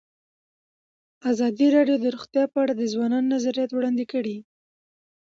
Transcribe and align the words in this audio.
ازادي 1.31 1.67
راډیو 1.75 1.97
د 1.99 2.05
روغتیا 2.15 2.43
په 2.53 2.57
اړه 2.63 2.73
د 2.77 2.81
ځوانانو 2.93 3.31
نظریات 3.35 3.71
وړاندې 3.73 4.05
کړي. 4.11 4.37